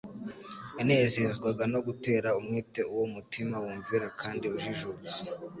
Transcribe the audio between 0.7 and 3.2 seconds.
Yanezezwaga no gutera umwete uwo